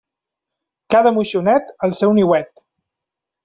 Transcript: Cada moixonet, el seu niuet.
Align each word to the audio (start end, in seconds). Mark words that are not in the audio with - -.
Cada 0.95 1.11
moixonet, 1.19 1.71
el 1.89 1.95
seu 2.03 2.17
niuet. 2.21 2.67